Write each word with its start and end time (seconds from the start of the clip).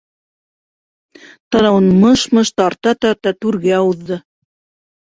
Танауын 1.55 1.91
мыш-мыш 2.01 2.49
тарта-тарта 2.57 3.37
түргә 3.43 3.85
уҙҙы. 3.93 4.23